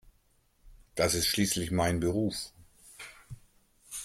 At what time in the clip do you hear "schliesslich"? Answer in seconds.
1.27-1.69